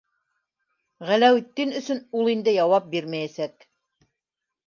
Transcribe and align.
Ғәләүетдин 1.09 1.75
өсөн 1.81 2.01
ул 2.21 2.33
инде 2.33 2.55
яуап 2.57 2.87
бирмәйәсәк. 2.95 3.69